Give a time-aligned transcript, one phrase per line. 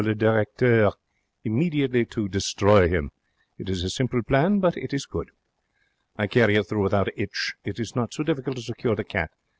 [0.03, 0.93] le Directeur
[1.43, 3.11] immediately to destroy him.
[3.59, 5.29] It is a simple plan, but it is good.
[6.17, 7.53] I carry it through without a 'itch.
[7.63, 9.29] It is not so difficult to secure the cat.